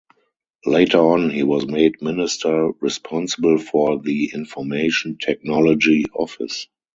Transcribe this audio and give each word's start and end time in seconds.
Later 0.65 0.97
on, 0.97 1.29
he 1.29 1.43
was 1.43 1.67
made 1.67 2.01
Minister 2.01 2.71
Responsible 2.79 3.59
for 3.59 3.99
the 4.01 4.31
Information 4.33 5.19
Technology 5.19 6.05
Office. 6.11 6.65